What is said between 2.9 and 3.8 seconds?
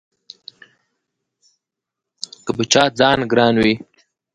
ځان ګران وي